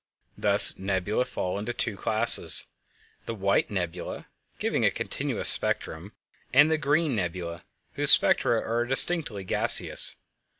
[0.35, 2.65] Thus nebulæ fall into two classes:
[3.27, 4.25] the "white" nebulæ,
[4.57, 6.13] giving a continuous spectrum;
[6.51, 7.61] and the "green" nebulæ
[7.93, 10.15] whose spectra are distinctly gaseous.